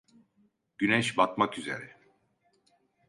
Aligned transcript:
Güneş 0.77 1.17
batmak 1.17 1.57
üzere. 1.59 1.97